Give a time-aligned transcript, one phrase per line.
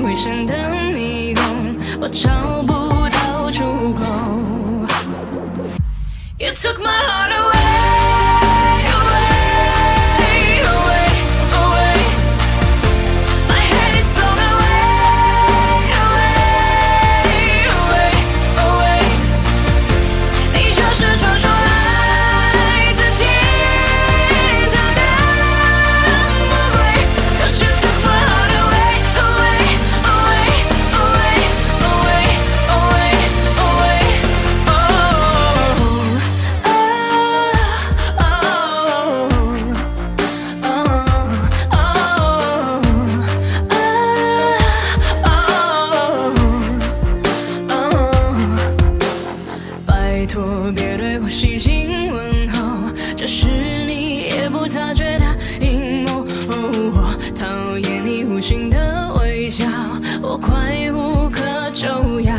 [0.00, 0.54] 危险的
[0.92, 2.72] 迷宫，我找不
[3.10, 4.04] 到出口。
[54.66, 55.24] 察觉的
[55.60, 56.24] 阴谋
[56.92, 59.66] 我讨厌你无心的微笑
[60.22, 61.86] 我快无可救
[62.20, 62.33] 药。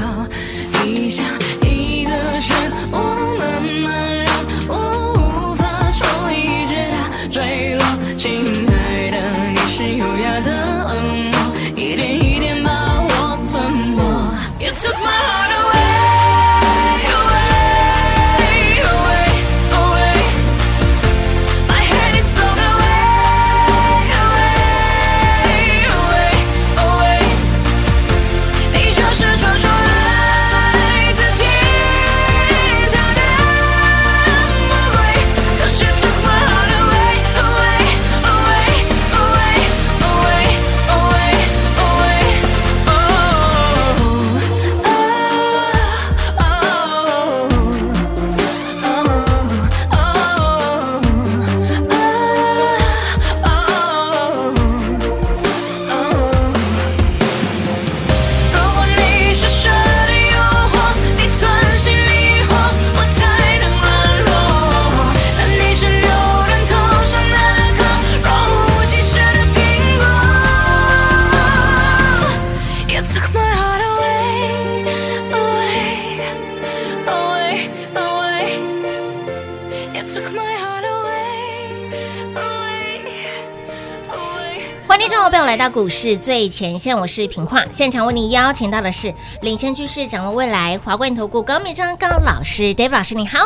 [85.76, 93.38] 股市最前线，我是平化，现场为你邀请到的是领先趋势、掌握未来华冠投顾高明章高老师，David 老师，你好。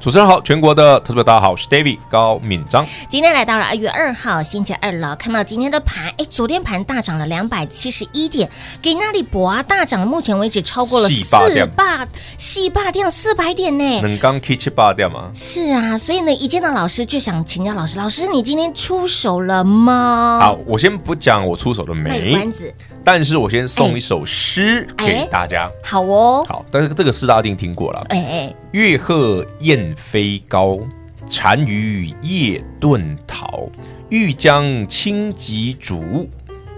[0.00, 2.86] 主持人好，全国的特别大家好，我是 David 高敏章。
[3.06, 8.48] 今天来到了二月二号星期二了，看到今天的盘，哎，昨天盘大涨了两百七十一点，
[8.80, 11.50] 给那里博啊大涨，目前为止超过了四百
[12.38, 14.00] 四百点四百点呢。
[14.00, 15.30] 能刚 K 七八点吗？
[15.34, 20.38] 是啊，所以呢，一见到老师就想请教老师，老师你今天出手了吗？
[20.40, 22.32] 好，我先不讲我出手了没。
[22.32, 22.72] 关子。
[23.04, 25.70] 但是我先送一首诗给大家。
[25.82, 28.06] 好哦，好，但是这个诗大家一定听过了。
[28.10, 30.78] 哎哎，月鹤燕飞高，
[31.28, 33.68] 单于夜遁逃。
[34.08, 36.28] 欲将轻骑逐，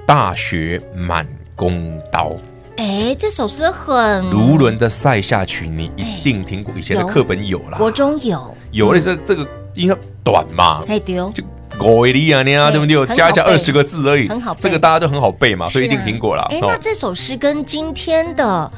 [0.07, 2.33] 大雪满弓刀。
[2.77, 4.31] 哎、欸，这首诗很。
[4.31, 7.79] 卢纶的《塞下曲》，你一定听过，以前的课本有啦。
[7.79, 8.55] 国中有。
[8.71, 10.83] 有，而且这这个因为短嘛。
[10.87, 11.31] 太丢。
[11.31, 11.43] 就
[11.79, 13.15] 我利亚尼啊，对不对？
[13.15, 16.43] 加一加二十个字而已，很好背，这个大家都很好背嘛，所以一定听过了。
[16.51, 18.71] 哎，那这首诗跟今天的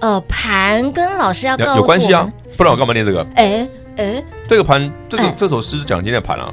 [0.00, 2.26] 呃盘跟老师要告有关系啊，
[2.56, 3.26] 不然我干嘛念这个？
[3.34, 6.52] 哎哎，这个盘，这个这首诗是讲今天的盘啊。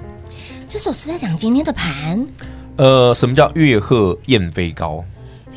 [0.68, 2.26] 这首诗在讲今天的盘。
[2.78, 5.04] 呃，什么叫月鹤燕飞高？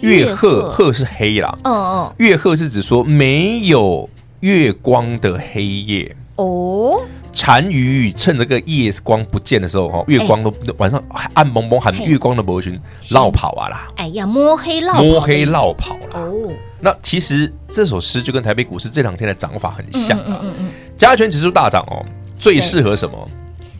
[0.01, 4.09] 月鹤鹤是黑啦，嗯嗯，月鹤是指说没有
[4.41, 6.15] 月光的黑夜。
[6.37, 7.03] 哦。
[7.45, 11.01] 单于趁这个夜光不见的时候，哈，月光都晚上
[11.35, 12.77] 暗蒙蒙，喊月光的摩巡
[13.13, 13.89] 落跑啊啦！
[13.97, 16.15] 哎呀，摸黑落摸黑落跑啦！
[16.15, 20.41] 哦，那其实这首诗就跟台北股市这两天的涨法很像啊。
[20.43, 22.05] 嗯嗯，加权指数大涨哦，
[22.37, 23.29] 最适合什么？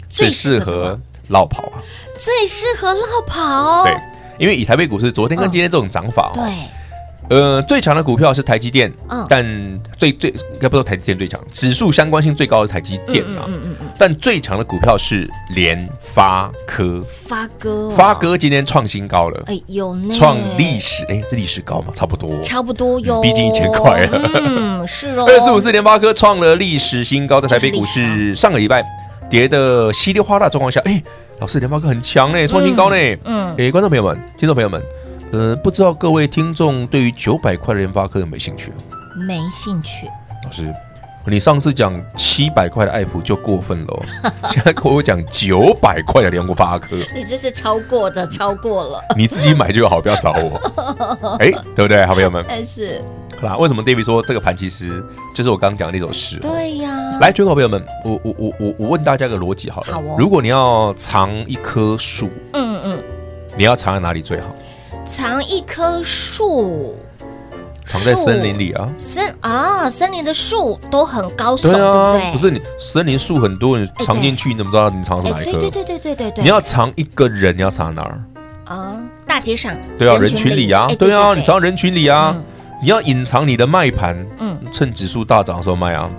[0.09, 0.97] 最适合
[1.29, 1.83] 落跑啊！
[2.15, 3.83] 最适合落跑。
[3.83, 3.97] 对，
[4.39, 6.43] 因为以台北股市昨天跟今天这种涨法，对。
[7.29, 9.45] 呃，最强的股票是台积电，嗯、但
[9.99, 13.45] 最最应该不说台积电最强，指数相关性最高的是台积电啊。
[13.49, 21.93] 嗯嗯嗯嗯、但最强的股票是联发科，发哥、哦，发哥今天创新高了，哎，有呢，创历史，哎，这历史高吗？
[21.95, 24.31] 差不多，差不多哟，逼近一千块了。
[24.35, 25.27] 嗯， 是哦。
[25.27, 28.85] 二四五四联发科创了历史新高，在台北股市上个礼拜
[29.29, 31.03] 跌的稀里哗啦状况下，哎，
[31.41, 32.97] 老师联发科很强呢，创新高呢。
[33.25, 34.81] 嗯，哎，观众朋友们，听众朋友们。
[35.33, 38.73] 呃，不知道各位听众对于九百块的联发科有没有兴趣？
[39.27, 40.07] 没兴趣。
[40.45, 40.73] 老师，
[41.27, 44.03] 你上次讲七百块的爱普就过分了，
[44.51, 49.01] 现在跟我讲九百块的联发科，你这是超过的，超过了。
[49.17, 50.61] 你自己买就好，不要找我。
[51.41, 52.45] 哎，对不对，好朋友们？
[52.49, 53.03] 但是，
[53.41, 56.39] 好啦，为什么 David 说这个盘其实就是我刚刚讲的那首诗？
[56.39, 57.19] 对呀。
[57.21, 59.93] 来，全国朋友们，我我我我我问大家个逻辑好了。
[59.93, 60.15] 好哦。
[60.17, 63.03] 如果你要藏一棵树，嗯嗯，
[63.57, 64.47] 你要藏在哪里最好？
[65.07, 66.97] 藏一棵树，
[67.87, 68.89] 藏在森林里啊！
[68.99, 72.33] 森啊，森林的树都很高耸，对啊，对不对？
[72.33, 75.53] 不是你森林树很多，你藏进去，你怎么知道你藏是哪一棵？
[75.53, 78.21] 对对对对对对，你要藏一个人，你要藏哪儿？
[78.65, 79.73] 啊，大街上。
[79.97, 82.37] 对啊，人群里啊，对啊，你藏人群里啊，
[82.83, 86.11] 你要隐藏你的卖盘，嗯，趁指数大涨的时候卖啊。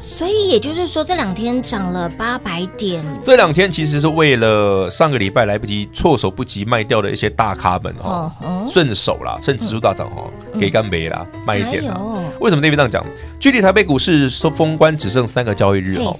[0.00, 3.04] 所以也就是说，这两天涨了八百点。
[3.20, 8.32] 这两天其实是为了上个礼拜来不及、措手不及卖掉的一些大咖们哈，
[8.68, 10.22] 顺手啦，趁指数大涨哈，
[10.58, 12.00] 给干杯啦，卖一点啦。
[12.38, 13.04] 为什么 David 这样讲？
[13.40, 16.12] 距离台北股市收封关只剩三个交易日哈。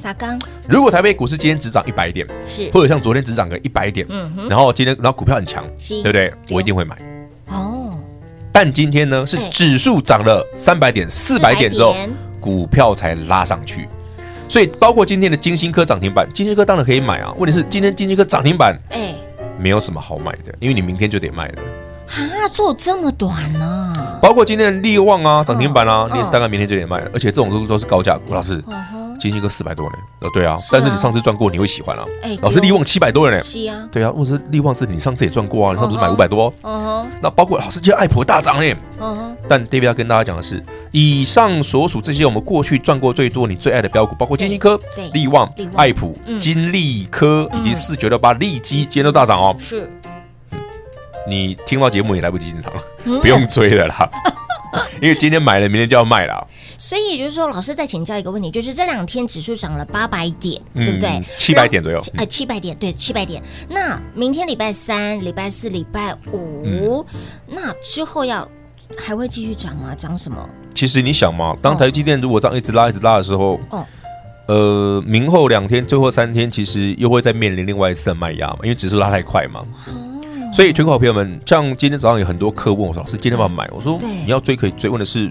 [0.68, 6.34] 如果台北股市今天只涨一百点，是或者像昨天只涨个一百点，嗯然后今天然后股票很强，对不对？
[6.50, 6.96] 我一定会买。
[7.50, 7.96] 哦。
[8.50, 11.94] 但今天呢，是指数涨了三百点、四百点之后。
[12.48, 13.86] 股票才拉上去，
[14.48, 17.30] 所以包括今天的金星科涨停板，金星科当然可以买啊。
[17.36, 19.12] 问题是今天金星科涨停板，哎，
[19.58, 21.62] 没有什么好买的，因为你明天就得卖了。
[22.06, 23.92] 啊，做这么短呢？
[24.22, 27.10] 包括今天的利旺啊，涨停板啊，你也是大概明天就得卖了。
[27.12, 28.64] 而且这种都都是高价股，老师。
[29.18, 32.04] 晶心科四百多呢，哦对啊，但是你上次赚过，你会喜欢啊。
[32.40, 36.52] 老师力旺七百多呢，是啊，对啊，或者是力旺这你上次也赚过啊，你上次买五百多，
[37.20, 38.76] 那包括老师今天爱普大涨呢，
[39.48, 44.78] 但 David 要跟大家讲的是，以上所属这些我们过去赚过最多、你最爱的标股，包括金星科、
[45.12, 49.56] 力旺、爱普、金利科以及四九六八利基，今天都大涨哦。
[49.58, 49.90] 是，
[51.28, 52.80] 你听到节目也来不及进场了，
[53.20, 54.08] 不用追了啦。
[55.00, 56.46] 因为今天买了，明天就要卖了。
[56.78, 61.20] 所以也就是说，老师再请教一个问题，就是这两天指数涨了八百点，对不对？
[61.36, 61.98] 七百点左右。
[62.16, 63.42] 呃，七百点，对，七百点。
[63.68, 67.04] 那明天礼拜三、礼拜四、礼拜五，
[67.46, 68.48] 那之后要
[68.96, 69.94] 还会继续涨吗？
[69.94, 70.48] 涨什么？
[70.74, 73.84] 其实你想嘛，当台积电如果这样一直拉、一直拉的时候，哦，
[74.46, 79.64] 呃，明后两天、最后三天，其实又会再面临另外一次的卖压嘛，因为指数拉太快嘛。
[80.58, 85.30] 所以，全国好朋友们，像今天早上有很多客问我说：“老师，今天要不要买？”我说：“你要追可以追，问的是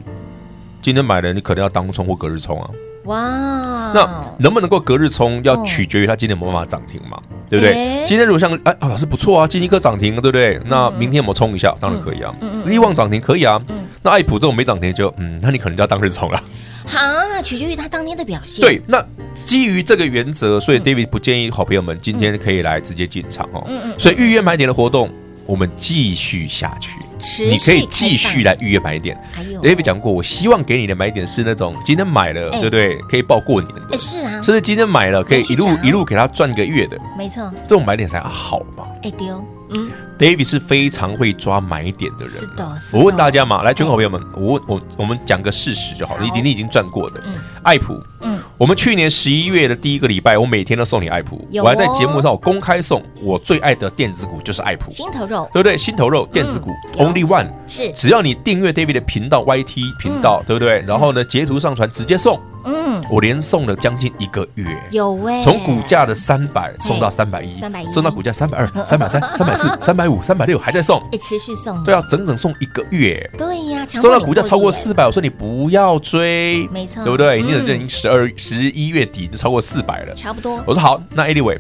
[0.81, 2.69] 今天买的，你可能要当冲或隔日冲啊。”
[3.03, 7.19] 哇，那能不能够隔日冲，要取决于它今天有没有办法涨停嘛，
[7.49, 8.03] 对不对？
[8.05, 10.59] 今天如果像哎啊，老师不错啊，金一科涨停，对不对？
[10.65, 11.73] 那明天我们冲一下？
[11.79, 12.33] 当然可以啊。
[12.65, 13.61] 力旺涨停可以啊。
[14.03, 16.41] 那爱普这种没涨停就嗯，那你可能就要当日冲了。
[16.85, 16.99] 好，
[17.43, 18.61] 取决于他当天的表现。
[18.61, 23.63] 对，那基于这个原则，所以 David 不建议好朋友们今天可以来直接进场哦。
[23.67, 23.93] 嗯嗯。
[23.99, 25.11] 所以预约买点的活动，
[25.47, 26.99] 我们继续下去。
[27.45, 29.17] 你可以继续来预约买点。
[29.31, 32.97] 还有，David 讲过，我希望给你的买点是那种今天买了，对不对？
[33.09, 33.97] 可以报过年的。
[33.97, 34.41] 是啊。
[34.43, 36.99] 甚至今天买了，可以一路一路给他赚个月的。
[37.17, 37.51] 没错。
[37.63, 38.85] 这种买点才好嘛。
[39.01, 39.43] 哎丢。
[39.69, 39.89] 嗯。
[40.17, 42.33] David 是非常会抓买点的人。
[42.33, 42.67] 是的。
[42.91, 46.23] 我问大家嘛，来，全国朋友们，我问我我们讲个事实就好了。
[46.23, 55.77] 你你已经赚过的，嗯爱普，嗯，我们去年十一月的第一个礼拜，我每天都送你爱普，我还在节目上我公开送我最爱的电子股就是爱普，心头肉，对不对？
[55.77, 60.83] 心头肉电子股，Only One，是，只要你订阅 David 的频道 YT 频道，对不对？
[60.87, 62.39] 然后呢，截图上传直接送。
[62.67, 67.87] 嗯，我连送了将近一个月，有喂，从股价的三百送到三百一，三百一。
[67.87, 77.41] 送到股价三百二、 三百三、三百四、 三百五、三百六，还在送，哎，持续送，对啊，整整送一个月，对呀，送到股价超过四百，我说你不要追，没错，对不对？
[77.41, 80.61] 你这已经十二、十一月底就超过四百了，差不多。
[80.65, 81.57] 我说好，那 Anyway，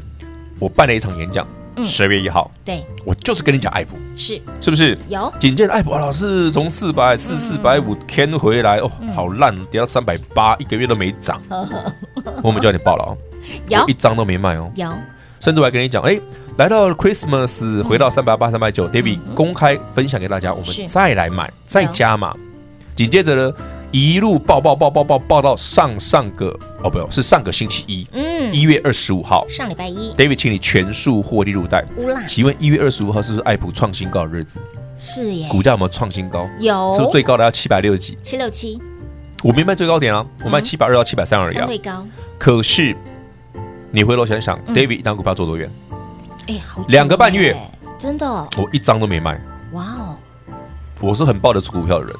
[0.59, 1.47] 我办了一场演讲。
[1.85, 4.41] 十二月一号，对，我就是跟你讲爱普，是。
[4.59, 4.97] 是不是？
[5.07, 11.41] 有，紧接着爱普老师从四百四、四百五天回来，哦，好烂，跌到三百八，一个月都没涨。
[12.43, 13.03] 我们叫你报了？
[13.09, 13.17] 哦，
[13.69, 14.91] 有一张都没卖哦，有，
[15.39, 16.19] 甚至我还跟你讲，哎，
[16.57, 22.35] 来到 Christmas，回到三百八、三百九，David 公开分享给大家，我们再来买，再加码，
[22.95, 23.53] 紧接着呢。
[23.97, 31.83] 一路爆爆爆爆爆爆到上上个哦，不，是上个星期一，嗯，一月二十五号，上礼拜一，David 请你全数获利入袋。
[32.27, 34.59] 请问一月二十五号是不是爱普创新高的日子？
[34.95, 35.49] 是耶。
[35.49, 36.47] 股价有没有创新高？
[36.59, 38.15] 有，是不是最高的要七百六十几？
[38.21, 38.79] 七六七。
[39.43, 41.65] 我没卖最高点啊，我卖七百二到七百三而已啊。
[41.65, 42.05] 最高。
[42.37, 42.95] 可是
[43.89, 45.71] 你回头想想，David 一档股票做多远？
[46.45, 47.57] 哎，好，两个半月，
[47.97, 48.27] 真的，
[48.57, 49.41] 我一张都没卖。
[49.71, 50.15] 哇哦，
[50.99, 52.15] 我是很抱得住股票的人。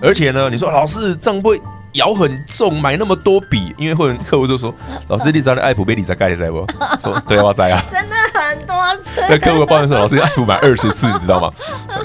[0.00, 1.60] 而且呢，你说老师这样不会
[1.94, 4.72] 咬很重，买那么多笔，因为会有客户就说，
[5.08, 6.64] 老师你知道爱普被你在盖的在不？
[7.00, 9.20] 说对啊，我在啊，真的很多次。
[9.28, 11.52] 那客户抱怨说，老师爱普买二十次，你知道吗？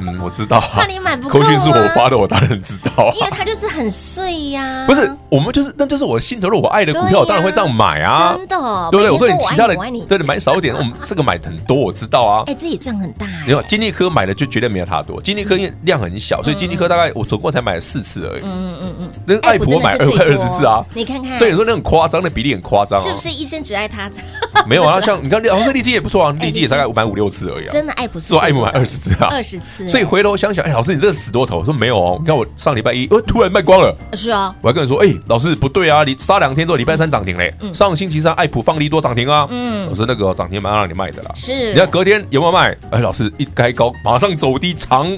[0.01, 0.69] 嗯，我知道啊。
[0.77, 1.39] 那你买不够？
[1.39, 3.11] 扣讯是我发的，我当然知道啊。
[3.13, 4.85] 因为它就是很碎呀。
[4.87, 8.35] 不是，我们就是，那就是我心头肉，我爱的股票，我当然会这样买啊。
[8.37, 9.11] 真的，对不对？
[9.11, 9.75] 我说你其他的，
[10.07, 12.43] 对，你买少一点，我们这个买很多，我知道啊。
[12.47, 13.25] 哎，自己赚很大。
[13.45, 18.41] 你看金利科买的就绝对没有他多，金利科因为量很小，所以金利科大概我总共才买了四次而已。
[18.43, 19.09] 嗯嗯嗯。
[19.25, 20.83] 那爱普我买二二十次啊。
[20.93, 23.29] 你看看，对你说那很夸张的比例很夸张，是不是？
[23.29, 24.09] 医生只爱他。
[24.67, 27.69] 没有啊， 像你看，好像利基也不错啊，利基也大概五买五六次而已啊。
[27.71, 29.87] 真的爱普是说爱普买二十次啊，二十次。
[29.89, 32.17] 所以回头想想，哎，老师你这个死多头，我说没有哦。
[32.19, 33.95] 你看我上礼拜一，呃，突然卖光了。
[34.13, 34.55] 是啊。
[34.61, 37.53] 我还跟你说，哎，老师不对啊，你杀两天之后礼拜三涨停嘞。
[37.73, 39.47] 上星期三爱普放利多涨停啊。
[39.49, 39.87] 嗯。
[39.89, 41.31] 我说那个涨停马上让你卖的啦。
[41.35, 41.73] 是。
[41.73, 42.75] 你看隔天有没有卖？
[42.91, 45.17] 哎，老师一开高马上走低，长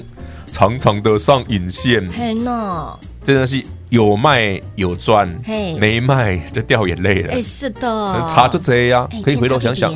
[0.50, 2.08] 长长的上影线。
[3.24, 3.64] 真的是。
[3.90, 5.28] 有卖有赚，
[5.78, 7.34] 没卖就掉眼泪了。
[7.34, 9.92] 哎，是的，差就这样，可以回头想想，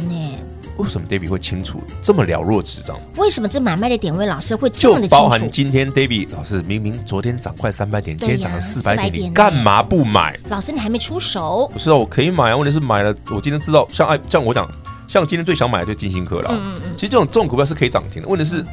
[0.78, 2.98] 为什么 David 会清楚这么了若指掌？
[3.18, 5.16] 为什么这买卖的点位老师会这么的清楚？
[5.16, 10.38] 就包含今天 David 老师明明昨天涨快三百点，今天涨了四百点，你干嘛不买？
[10.48, 11.70] 老师，你还没出手？
[11.72, 12.56] 不是啊，我可以买啊。
[12.56, 14.68] 问题是买了，我今天知道，像爱像我讲，
[15.06, 16.48] 像今天最想买的就是晶心科了。
[16.50, 16.92] 嗯嗯。
[16.96, 18.28] 其实这种这种股票是可以涨停的。
[18.28, 18.64] 问题是，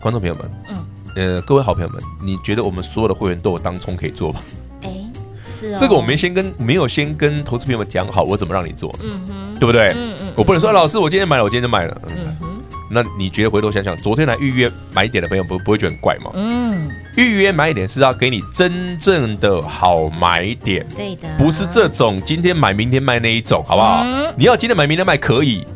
[0.00, 0.84] 观众朋友们，嗯。
[1.14, 4.40] 呃，各位好朋友们，你觉得我们所有的会员都有当冲可以做吗？
[4.82, 4.88] 哎，
[5.44, 5.78] 是啊。
[5.78, 8.94] 这个我没先跟没有先跟投资朋友们讲好，我怎么让你做？
[9.02, 9.92] 嗯哼，对不对？
[9.94, 10.32] 嗯嗯。
[10.34, 12.00] 我不能说老师，我今天买了，我今天就买了。
[12.08, 12.48] 嗯哼。
[12.90, 16.30] 那你觉得回头想想，昨天来预约买点的朋友不不会觉得很怪吗？
[16.34, 16.90] 嗯。
[17.18, 24.02] 预约买点是要给你真正的好买点，对的，不是这种今天买明天卖那一种，好不好？
[24.34, 25.66] 你要今天买明天卖可以。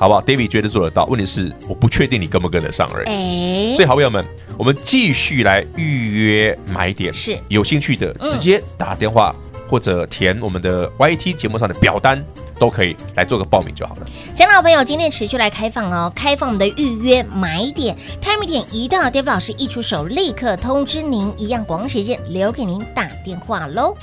[0.00, 1.06] 好不好？David 绝对做得到。
[1.06, 3.08] 问题是，我不确定你跟不跟得上而已。
[3.08, 4.24] 欸、所以，好朋友们，
[4.58, 7.14] 我们继续来预约买点。
[7.14, 9.32] 是有兴趣的，直接打电话
[9.68, 12.22] 或者填我们的 YT 节目上的表单，
[12.58, 14.06] 都可以来做个报名就好了。
[14.34, 21.32] 亲爱的朋友，今天持续来开放哦，开放我们的预约买点，time 点一到，David 老师一出手，立刻通知您。
[21.36, 23.96] 一样广告时间留给您打电话喽。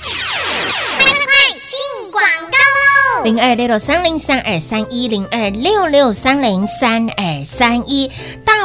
[3.24, 8.08] 零二六六三零三二三一零二六六三零三二三一，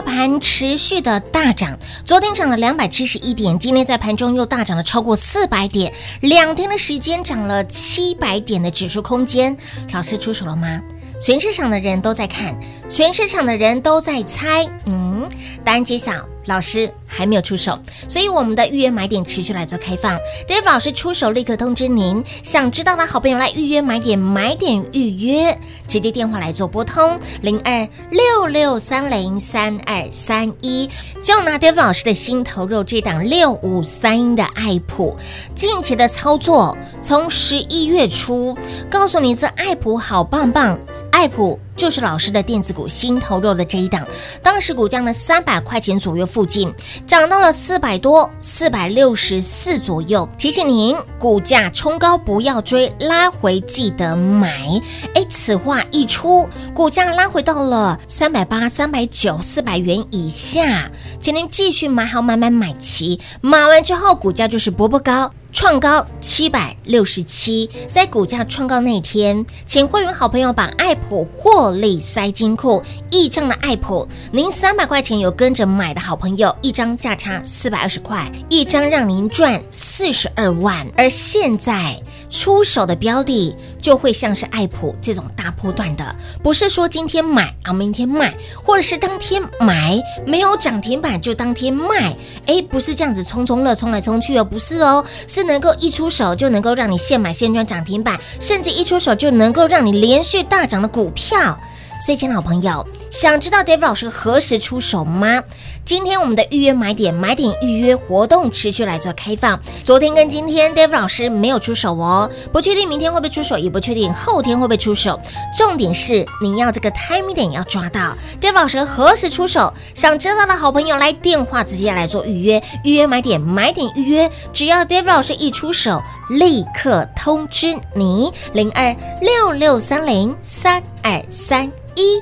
[0.02, 9.56] 盘持续的大涨，昨天涨了两百七十一点，今天在盘中又大涨了超过四百点，两天的时间涨了七百点的指数空间，
[9.94, 10.82] 老师出手了吗？
[11.22, 12.58] 全市场的人都在看，
[12.90, 15.21] 全市场的人都在猜，嗯，
[15.64, 16.14] 答案揭晓。
[16.46, 20.18] 老师还没有出手，所以我们的预约买点持续来做开放。
[20.48, 22.24] David 老师出手，立刻通知您。
[22.42, 25.56] 想知道的好朋友来预约买点，买点预约，
[25.88, 30.90] 直接电话来做拨通零二六六三零三二三一，
[31.24, 35.16] 就拿 David 老师的心头肉这档六五三一的爱普，
[35.54, 38.58] 近期的操作从十一月初
[38.90, 40.80] 告诉你这爱普好棒棒，
[41.12, 41.60] 爱普。
[41.76, 44.06] 就是老师的电子股心头肉的这一档，
[44.44, 46.74] 当时股价呢三百块钱左右附近，
[47.08, 50.28] 涨到了四百多，四百六十四左右。
[50.38, 54.82] 提醒您，股价冲高不要追，拉回记得买。
[55.16, 65.32] 哎，此话一出，股价拉回到了三百八、三百九、四百元以下，请您继续买好买买买齐，买完之后股价就是波波高。
[65.52, 82.02] 创高七百六十七，在股价创高那天，请会员好朋友把爱普获利塞金库，一张的爱普，您三百块钱有跟着买的好朋友，一张价差四百二十块，一张让您赚四十二万，而现在。
[82.34, 92.16] 出手的标的就会像是爱普这种大波段的，不是说今天买啊明天卖，或者是当天买没有涨停板就当天卖，
[92.46, 101.60] 哎，不是这样子冲冲乐冲来冲去哦，不是哦，是能够一出手就能够让你现买现赚涨停板，甚至一出手就能够让你连续大涨的股票。
[102.04, 105.44] 所以，亲爱的好朋友，想知道 David 老师何时出手吗？
[105.84, 109.60] 今天我们的预约买点买点预约活动持续来做开放。
[109.84, 115.20] 昨天跟今天，David 老师没有出手哦，不确定明天会不会出手，也不确定后天会不会出手。
[115.56, 119.74] 重点是你要这个 timing 点要抓到，David 老师何时出手？
[119.94, 132.22] 想知道的好朋友来电话直接来做预约，预约买点买点预约，只要 David 老师一出手，立刻通知你零二六六三零三二三一。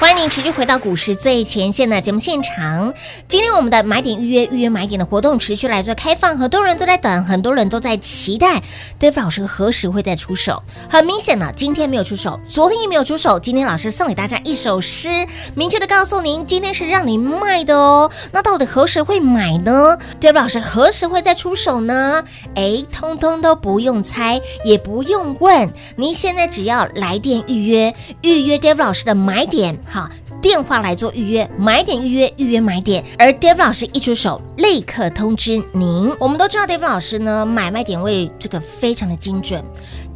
[0.00, 2.94] 欢迎您持续回到股市最前线的节目现场。
[3.26, 8.62] 今天我们的买点预约、预约买点的活动持续来做开放，很多人都在等，很多人都在期待
[9.00, 10.62] Dave 老师何时会再出手。
[10.88, 13.40] 很明显呢，今天没有出手，昨天也没有出手。
[13.40, 18.08] 今天老师送给大家一首诗，明确的告诉您，今天是让您卖的哦。
[18.30, 22.22] 那到底何时会买呢？Dave 老师何时会再出手呢？
[22.54, 29.76] 哎，通通都不用猜，也不用问，您现在只要来电预约，预约 Dave 老师的买点。
[29.90, 30.08] 好，
[30.42, 33.02] 电话来做预约，买点预约，预约买点。
[33.18, 36.14] 而 David 老师一出手，立刻通知您。
[36.20, 39.64] 我们都知道 David 老师呢，买卖点位这个非常的精准，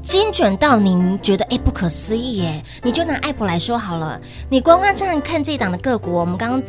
[0.02, 2.62] 精准到您觉得哎不可思议耶。
[2.82, 6.62] 你就拿 Apple 来说好了，你光光这样看这档的个股，我们刚刚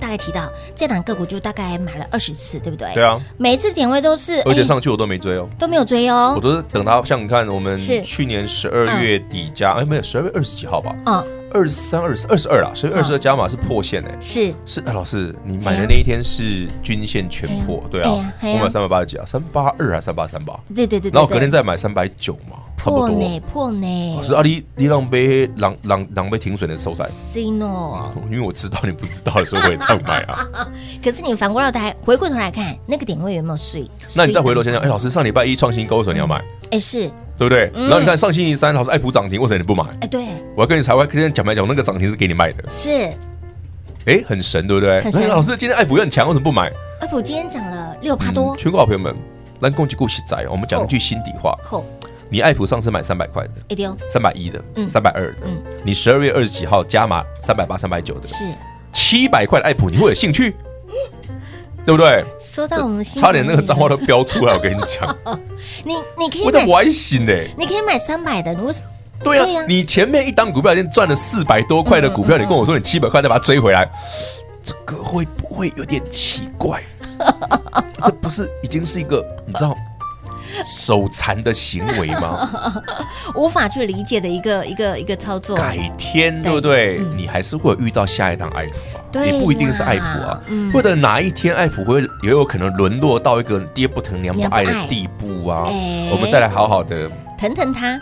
[0.00, 2.90] 大概提到这档个股就大概买了二十次，对不对？
[2.94, 7.02] 对啊，每一次点位都是，而且上去我都没追哦，都没有追哦，我都是等它。
[7.02, 10.96] 像你看，我们去年十二月底加，哎、嗯，没有十二月二十几号吧？
[11.04, 11.37] 嗯。
[11.52, 18.10] 二十三、二十二十二啊，所以二十二加码是破线哎，是是哎，老师，你买的那一天是均线全破，对啊，
[18.42, 20.58] 我买三百八十几啊，三八二还是三八三八？
[20.74, 24.14] 对对对，然后隔天再买三百九嘛，差不多破呢破呢。
[24.16, 30.46] 老师啊，你你让杯让让让杯停损的收在，是喏，因为我知道你不知道的时候我也这样买啊。
[31.02, 33.88] 可是你反过来回过头来看，那个点位有没有碎？
[34.14, 36.42] 那你再回头想想，哎，老师上礼拜一创新高的时候你要买？
[36.70, 37.10] 哎是。
[37.38, 37.70] 对不对？
[37.72, 39.84] 然后你看上星期三，老师爱普涨停，为什么你不买？
[40.00, 42.64] 哎，对，我要跟你才会跟你讲白讲，那个涨停是给你卖的。
[42.68, 42.90] 是，
[44.06, 45.00] 哎，很神，对不对？
[45.00, 45.28] 很神。
[45.28, 46.72] 老师今天爱普很强，为什么不买？
[47.00, 48.56] 爱普今天涨了六趴多。
[48.56, 49.14] 全国好朋友们，
[49.60, 51.56] 来共济故事仔，我们讲一句心底话。
[52.28, 58.44] 你爱普上次买三百块的，三百一的，嗯，三百二的，嗯，你十二月二十几号加码三百八、三百九的，是
[58.92, 60.54] 七百块的爱普，你会有兴趣？
[61.88, 62.22] 对不对？
[62.38, 65.16] 说到我们心，差点那个脏话都飙出来，我跟你讲。
[65.82, 67.32] 你你可以买，我的歪心呢？
[67.56, 68.82] 你可以买三百的，如果是
[69.24, 73.90] 对呀，你前面一单股票已经赚了四百多块的股票，你跟我说你七百块再把它追回来，
[74.62, 76.82] 这个会不会有点奇怪？
[78.04, 79.74] 这不是已经是一个你知道？
[80.64, 82.48] 手残的行为吗？
[83.34, 85.56] 无法去理解的一个一个一个操作。
[85.56, 86.98] 改天对不对？
[87.14, 90.40] 你还是会遇到下一档爱普啊，也不一定是爱普啊，
[90.72, 95.64] 或者哪一天爱普会也有可能沦落到一个爹不疼娘不爱的地步啊。
[96.10, 97.98] 我们再来好好的疼疼他。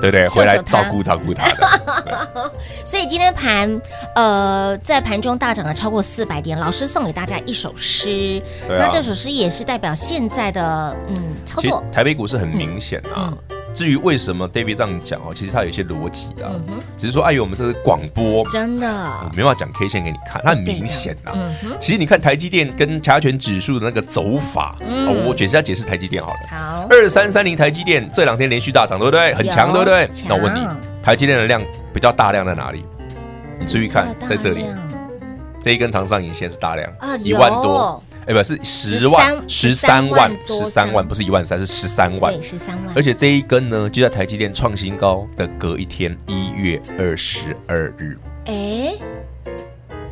[0.00, 2.52] 对对， 回来照顾照顾他的。
[2.84, 3.80] 所以今天盘，
[4.14, 6.58] 呃，在盘中大涨了超过四百点。
[6.58, 11.82] 老师送给大家一首诗，那这首诗也是代表现在的嗯操作。
[11.92, 13.32] 台北股市很明显啊，
[13.74, 16.48] 至于为什么 David 这样讲哦，其实他有一些逻辑的，
[16.96, 21.32] 只是说碍于我们这是广播，真的我没办法讲 K 线给你看，它很明显呐。
[21.80, 24.76] 其实你看台积电跟加权指数的那个走法，
[25.26, 26.38] 我解释一下解释台积电好了。
[26.48, 29.34] 好，二三三零台积电这两天连续大涨，对不对？
[29.34, 30.08] 很强，对不对？
[30.28, 30.60] 那我问你，
[31.02, 31.60] 台积电的量
[31.92, 32.84] 比较大量在哪里？
[33.58, 34.64] 你注意看，在这里，
[35.60, 36.88] 这一根长上影线是大量，
[37.22, 38.00] 一万多。
[38.26, 42.94] 哎，不是十万，十三万，十三万，不是一万三，是十三万，十三万。
[42.96, 48.94] 而且这一根呢，就在台积电创新高的隔一天，一月二十二日，哎，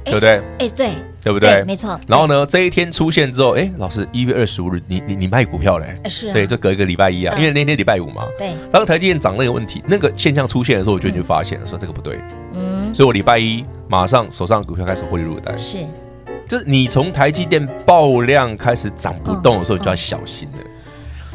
[0.04, 0.42] 对不对？
[0.58, 0.90] 哎，对，
[1.22, 1.62] 对不对？
[1.64, 1.98] 没错。
[2.06, 5.96] 然后呢，这一天出现之后，哎，老师，一月二十五日，你你你卖股票嘞？
[6.08, 8.26] 是，对，就隔一个礼拜一啊，因为那天礼拜五嘛。
[8.36, 8.52] 对。
[8.70, 12.18] 当台积电涨那个问题，那个现象出现的时候，我就就发现了，说这个不对。
[12.52, 12.94] 嗯。
[12.94, 15.56] 所以我礼拜一马上手上股票开始获利入袋。
[15.56, 15.78] 是。
[16.48, 20.58] 就是你从台积电爆量开始涨不动的时候，你就要小心了。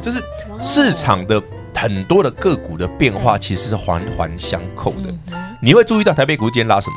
[0.00, 0.22] 就是
[0.60, 1.42] 市场的
[1.74, 5.12] 很多的个股的变化，其实是环环相扣的。
[5.60, 6.96] 你会注意到台北股今天拉什么？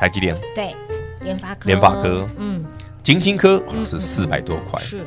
[0.00, 0.74] 台积电，对，
[1.22, 2.64] 联发科，联发科，嗯，
[3.02, 5.02] 晶心科是四百多块，是，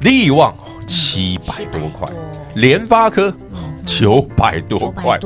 [0.00, 0.54] 力旺
[0.86, 2.06] 七百多块，
[2.54, 3.32] 联发科
[3.86, 5.18] 九百多块，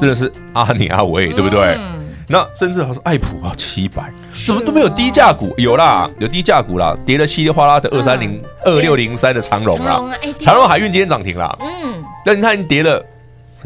[0.00, 1.78] 真的是阿尼阿伟，对不对？
[2.26, 4.10] 那甚至还是爱普啊，七百，
[4.46, 5.52] 怎么都没有低价股？
[5.58, 10.00] 有啦，有低价股啦，跌了稀里哗啦的二三零二六零三的长荣啦，
[10.38, 13.04] 长荣海运今天涨停啦，嗯，但它已经跌了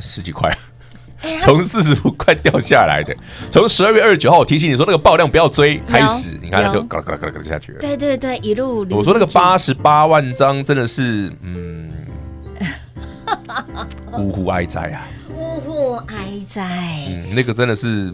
[0.01, 0.53] 十几块，
[1.41, 3.15] 从四十五块掉下来的，
[3.49, 11.89] 从十二月二十九号我提醒你说那个爆量不要追开始，你看它就嘎啦嘎啦嘎啦下去了，对对对，一路我说那个八十八万张真的是嗯，
[14.19, 16.17] 呜呼哀哉啊，呜呼哀
[16.49, 16.65] 哉，
[17.09, 18.13] 嗯，那个真的是。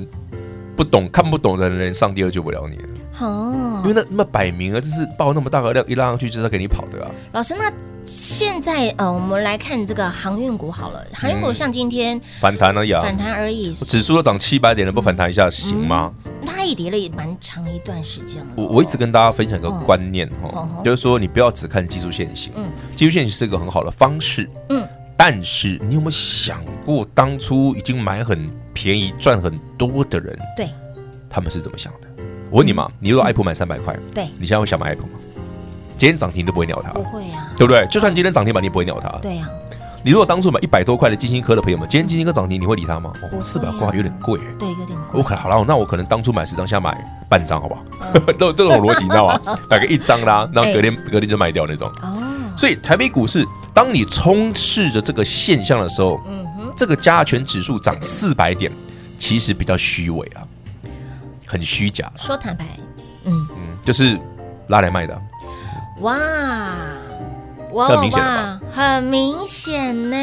[0.76, 2.78] 不懂看不懂的人，上帝都救不了你
[3.20, 7.10] 哦，因为那那么摆明了，就是爆那么大个量一拉上去，就是要给你跑的啊。
[7.32, 7.72] 老师，那
[8.04, 16.12] 现在呃，我们来看这个航运股好了，航运股像今天反弹而已，反弹而已，指数都涨七百点了，不反弹一下行吗？
[16.44, 18.46] 它也跌了也蛮长一段时间了。
[18.56, 28.50] 我我一直跟大家分享一个观念哈，就是说你不要只看技术线型，嗯，技术线型是一个很好的方式，嗯，但是你有没有想过，当初已经买很
[28.85, 30.68] 便宜赚很多的人，对，
[31.31, 32.09] 他们是怎么想的？
[32.51, 35.12] 我问你嘛，你如果爱普买三百块，对，你现在会想买爱普吗？
[35.97, 37.87] 今天涨停都不会鸟它，不会啊，对不对？
[37.87, 39.49] 就算今天涨停板，你也不会鸟它，对呀。
[40.05, 43.11] 你如果当初买一百多块的金星科的朋友们，今天金星科涨停，你会理它吗？
[43.23, 45.18] 哦，四百块有点贵，对，有点贵。
[45.18, 47.83] 我可好了，那我可能当初买十张，现在买半张，好不好？
[48.38, 49.40] 都这种逻辑，你知道吗？
[49.70, 51.88] 买个一张啦，然后隔天隔天就卖掉那种。
[52.03, 52.20] 哦，
[52.55, 56.43] 所以台北股市，当你充斥着这个现象的时候，嗯哼，
[56.76, 58.72] 这个加权指数涨四百点。
[59.16, 60.42] 其实比较虚伪啊，
[61.46, 62.12] 很虚假。
[62.16, 62.66] 说坦白，
[63.24, 64.18] 嗯嗯，就是
[64.66, 65.18] 拉来卖的。
[66.00, 66.18] 哇
[67.70, 70.16] 哇哇，哇，很明显呢。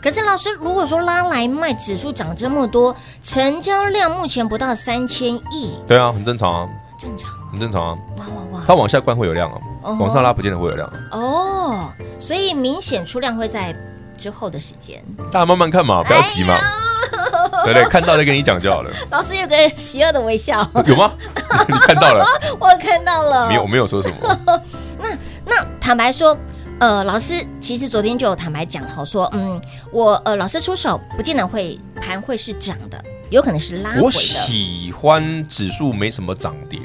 [0.00, 5.76] 可是老师，如果说拉来卖，指数涨这么多，成交量目前不到三千亿。
[5.86, 7.98] 对啊，很正常啊，正常，很正常啊。
[8.18, 10.94] 哇哇哇，它往下灌会有量啊，往上拉不见得会有量啊。
[11.10, 13.74] 哦，所以明显出量会在
[14.18, 15.02] 之后的时间。
[15.32, 16.58] 大家慢慢看嘛，不要急嘛。
[17.64, 18.90] 对对，看到再跟你讲就好了。
[19.10, 21.12] 老师有个邪恶的微笑，有吗？
[21.68, 22.24] 你看到了？
[22.60, 23.48] 我看到了。
[23.48, 24.36] 没有，我没有说什么。
[24.98, 25.08] 那
[25.44, 26.36] 那坦白说，
[26.80, 33.02] 呃，老师其实昨天就有坦白讲好说，嗯，我呃老师出手不见得会盘会是涨的。
[33.30, 34.02] 有可能是拉回的。
[34.02, 36.78] 我喜欢指数没什么涨跌，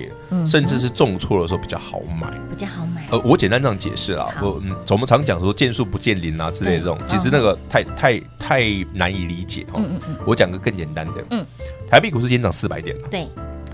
[0.46, 3.06] 甚至是重挫的时候比较好买，比较好买。
[3.12, 8.62] 呃，我简单这样解释啦，我嗯，我们常讲说见树不见林啊之类的这种，其实那个太太太
[8.94, 9.76] 难以理解哦。
[9.78, 11.46] 嗯嗯，我讲个更简单的，嗯，
[11.90, 13.28] 台币股市今天涨四百点了，对，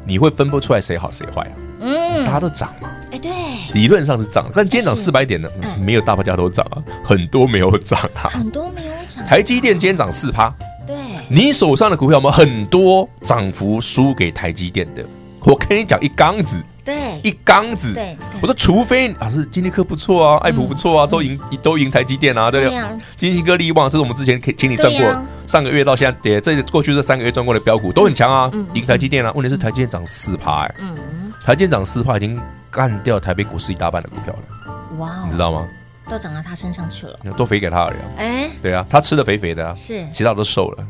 [0.05, 1.53] 你会分不出来谁好谁坏啊？
[1.81, 3.31] 嗯，大家都涨嘛，哎，对，
[3.73, 5.49] 理论上是涨，但今天涨四百点呢，
[5.81, 9.25] 没有大家都涨啊，很多没有涨啊，很多没有涨。
[9.25, 10.53] 台积电今天涨四趴。
[11.31, 15.05] 你手上的股票有没有很多涨幅输给台积电的？
[15.41, 17.93] 我跟你讲，一缸子，对，一缸子。
[17.93, 22.79] 对，我说除非老师金立科不错啊，爱普不错啊，都赢都赢台积电啊，对不对？
[23.15, 29.31] 晶心科、力旺，这是我们之前请你赚过，上个月到现在，对，这过去这三个月赚过的标股都很强啊，赢台积电啊。
[29.35, 30.75] 问题是台积电涨四趴，哎，
[31.45, 34.97] 台积电涨四趴已经干掉台北股市一大半的股票了。
[34.97, 35.67] 哇，你知道吗？
[36.09, 37.93] 都涨到他身上去了，都肥给他了。
[38.17, 40.85] 哎，对啊，他吃的肥肥的啊，是，其他都瘦了。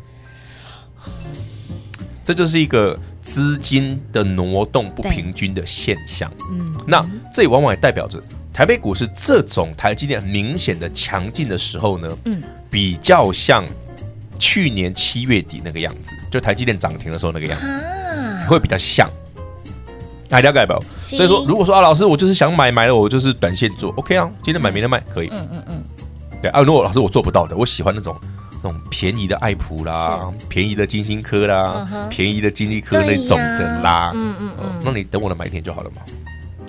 [2.24, 6.32] 这就是一个资金的挪动不平均的现象。
[6.52, 8.22] 嗯，那这也往往也代表着
[8.54, 13.66] 台北股市这种台积电明显的强劲的时候呢，嗯，比较像
[14.38, 19.10] 去年七月底那个样子，就台积电涨停的时候那个样子，会比较像。
[20.28, 20.80] 大家了解不？
[20.96, 25.30] 所以说，如果说啊，老师，我就是想买，买了我就是短线做，OK 啊，今天买明天卖可以。
[25.32, 25.84] 嗯嗯嗯。
[26.40, 28.16] 对啊，如果老师我做不到的，我喜欢那种。
[28.62, 34.12] 那种便宜的爱普啦，便宜的金星科啦，便宜的金利科那种的啦。
[34.13, 36.02] 嗯嗯嗯，那你等我的买点就好了嘛。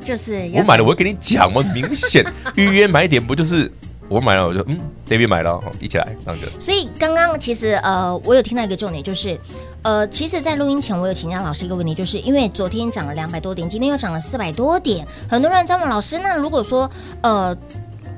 [0.02, 1.62] 就是我买了，我会跟你讲嘛。
[1.74, 2.24] 明显
[2.54, 3.70] 预约买点不就是
[4.08, 6.48] 我买了，我就嗯，David 买了，一起来那个。
[6.58, 9.38] 所以刚刚其实呃，我有听到一个重点，就是
[9.82, 16.90] 呃，其实，在录音前我有请教老师一个问题，就是因为昨天涨了两百多点，今天又涨了四百多点，很多人在问老师，那如果说
[17.22, 17.56] 呃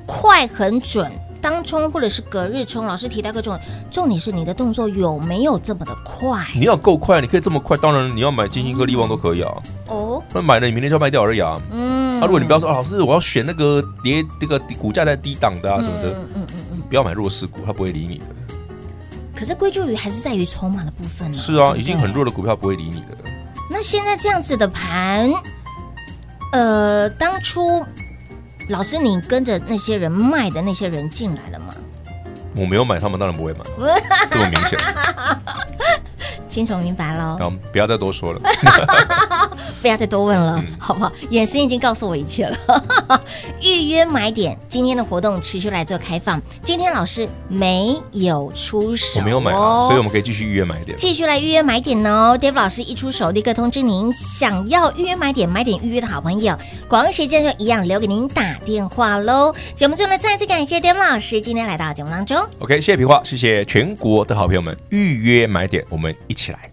[0.05, 1.11] 快很准。
[1.43, 6.41] 当冲或者是隔日冲，老师提到个重点，重点是你的动作有没有这么的快？
[6.55, 7.75] 你要够快，你可以这么快。
[7.75, 9.51] 当然，你要买金星科、力旺都可以啊。
[9.87, 11.61] 哦，那买了，你明天就要卖掉而已啊。
[11.69, 18.25] 嗯，啊，如果你不要说，啊、老师，我要选那个跌这个股价在低档的啊什么的，嗯嗯嗯嗯，不要买弱势股，他不会理你的。
[19.35, 21.37] 可是归咎于还是在于筹码的部分呢？
[21.37, 23.17] 是啊，已经很弱的股票不会理你的。
[23.69, 25.29] 那现在这样子的盘，
[26.53, 27.85] 呃，当初。
[28.69, 31.73] 老师，你跟着那些人卖的那些人进来了吗？
[32.55, 33.59] 我没有买，他们当然不会买，
[34.29, 34.77] 这么明显。
[36.47, 38.39] 清楚明白了，好，不要再多说了，
[39.81, 41.11] 不要再多问了，嗯、好不好？
[41.31, 43.21] 眼神已经告诉我一切了。
[43.63, 46.39] 预约买点，今天的活动持续来做开放。
[46.63, 52.37] 今天老师没有出手，我没有买，所以我们可以继续预约买点，继续来预约买点哦。
[52.39, 56.55] David 老师一出手，立刻通知您想要预约买点、买点预约的好朋友。
[56.87, 59.51] 广告时间就一样留给您打电话喽。
[59.73, 62.37] 节目中呢，再次感谢 David 老师今天来到节目当中。
[62.59, 66.33] OK，谢谢皮话，谢谢全国的好朋友们预约买点，我们一。
[66.33, 66.72] 起来，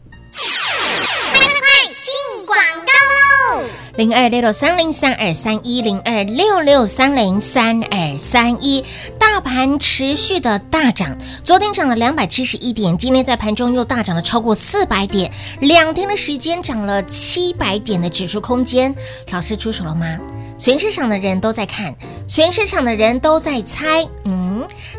[4.01, 8.83] 零二六六三零三二三一零二六六三零三二三一，
[9.19, 18.95] 大盘持续的大涨，昨天涨了两百七十一点，今天在盘中又大涨了超过四百点，两天的时间涨了七百点的指数空间，
[19.33, 20.19] 老师出手了吗？
[20.59, 21.95] 全市场的人都在看，
[22.27, 24.50] 全市场的人都在猜，嗯，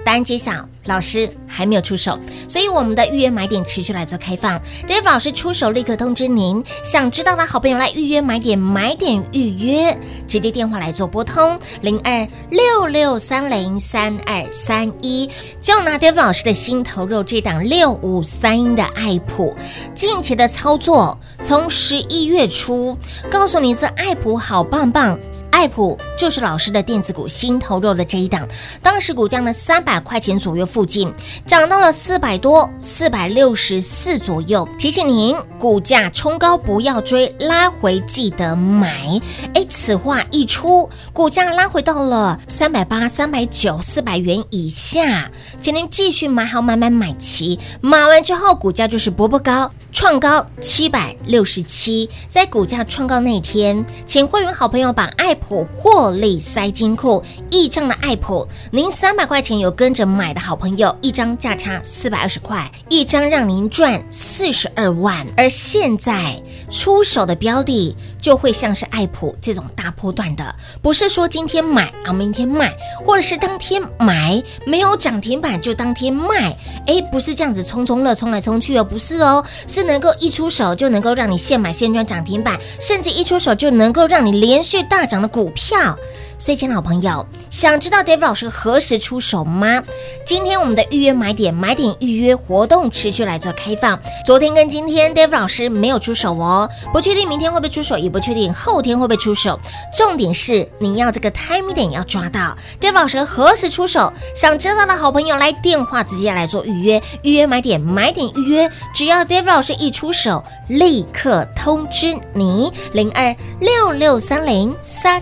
[0.03, 0.67] 答案揭晓。
[0.85, 2.17] 老师还没有出手，
[2.47, 4.59] 所以我们的预约买点持续来做开放。
[4.87, 6.63] David 老师出手，立刻通知您。
[6.83, 9.95] 想知道的好朋友来预约买点，买点预约，
[10.27, 15.29] 直接电话来做拨通零二六六三零三二三一。
[15.61, 19.55] 就拿 David 老师的心头肉这档六五三一的爱普，
[19.93, 22.97] 近期的操作从十一月初
[23.29, 25.17] 告诉你这爱普好棒棒。
[25.51, 28.47] 爱普就是老师的电子股心头肉的这一档，
[28.81, 31.13] 当时股价呢三三百块钱左右附近，
[31.47, 34.67] 涨到了四百多，四百六十四左右。
[34.77, 39.21] 提醒您，股价冲高不要追，拉回记得买。
[39.53, 45.31] 哎，此话一出，股价拉回到了三百八、三百九、四百元以下，
[45.61, 47.57] 请您继续买好买买买齐。
[47.79, 52.09] 买完之后，股价就是波波高，创高七百六十七。
[52.27, 55.65] 在股价创高那天，请会员好朋友把爱普。
[55.77, 65.25] 获利塞金库，一张的爱普，您三百块钱有跟着买的好朋友，一张价差四百二十块，一张让您赚四十二万。
[65.35, 72.71] 而现在出手的标的，就会像是爱普这种大波段的，不是说今天买啊明天卖，
[73.03, 76.55] 或者是当天买没有涨停板就当天卖，
[76.85, 85.31] 哎，不是这样子冲冲乐冲来冲去哦，不是哦，是能够一出手就能够让你现买现赚涨停板，甚至一出手就能够让你连续大涨的。
[85.31, 85.97] 股票。
[86.41, 89.83] 所以，亲爱的好朋友，想知道 David 老师何时出手吗？
[90.25, 93.99] 今天我们的预约买点买点预约活动持续来做开放。
[94.25, 99.59] 昨天跟今天 David 老师没有出手哦，不确定明天会不会出手，也不确定后天会不会出手。
[99.95, 104.11] 重点是你要这个 timing 点要抓到 David 老师何时出手。
[104.35, 115.21] 想知道的好朋友来电话直接来做预约，预约买点买点预约，只要 David 老师一出手，立刻通知你零二六六三零三